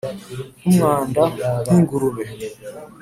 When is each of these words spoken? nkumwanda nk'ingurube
nkumwanda 0.59 1.23
nk'ingurube 1.63 2.23